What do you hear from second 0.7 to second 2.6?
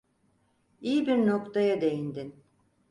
İyi bir noktaya değindin.